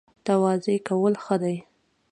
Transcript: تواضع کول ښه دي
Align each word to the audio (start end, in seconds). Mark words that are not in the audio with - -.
تواضع 0.25 0.77
کول 0.87 1.13
ښه 1.23 1.35
دي 1.43 1.57